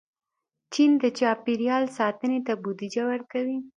[0.73, 3.57] چین د چاپېریال ساتنې ته بودیجه ورکوي.